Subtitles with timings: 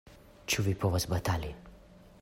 [0.53, 1.55] Ĉu vi povas batali?